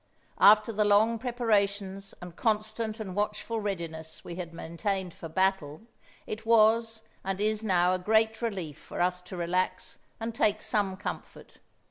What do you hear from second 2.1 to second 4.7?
and constant and watchful readiness we had